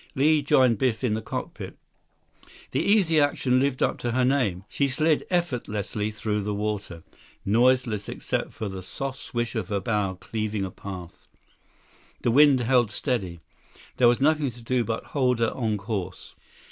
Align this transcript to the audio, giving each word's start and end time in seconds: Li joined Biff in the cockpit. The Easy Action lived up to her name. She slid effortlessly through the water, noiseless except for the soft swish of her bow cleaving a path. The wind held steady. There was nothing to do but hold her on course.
Li 0.15 0.41
joined 0.41 0.79
Biff 0.79 1.03
in 1.03 1.13
the 1.13 1.21
cockpit. 1.21 1.77
The 2.71 2.79
Easy 2.81 3.19
Action 3.19 3.59
lived 3.59 3.83
up 3.83 3.99
to 3.99 4.13
her 4.13 4.25
name. 4.25 4.63
She 4.67 4.87
slid 4.87 5.27
effortlessly 5.29 6.09
through 6.09 6.41
the 6.41 6.55
water, 6.55 7.03
noiseless 7.45 8.09
except 8.09 8.51
for 8.53 8.67
the 8.67 8.81
soft 8.81 9.19
swish 9.19 9.53
of 9.53 9.67
her 9.67 9.79
bow 9.79 10.15
cleaving 10.15 10.65
a 10.65 10.71
path. 10.71 11.27
The 12.23 12.31
wind 12.31 12.61
held 12.61 12.89
steady. 12.89 13.41
There 13.97 14.07
was 14.07 14.19
nothing 14.19 14.49
to 14.49 14.61
do 14.63 14.83
but 14.83 15.03
hold 15.13 15.37
her 15.37 15.51
on 15.51 15.77
course. 15.77 16.33